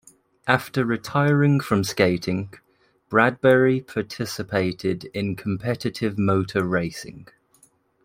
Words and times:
After 0.47 0.83
retiring 0.83 1.59
from 1.59 1.83
skating, 1.83 2.51
Bradbury 3.07 3.81
participated 3.81 5.05
in 5.13 5.35
competitive 5.35 6.17
motor 6.17 6.65
racing. 6.65 7.27